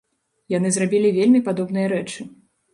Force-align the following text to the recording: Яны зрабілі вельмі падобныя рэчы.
Яны 0.53 0.71
зрабілі 0.77 1.13
вельмі 1.19 1.43
падобныя 1.51 1.95
рэчы. 1.95 2.21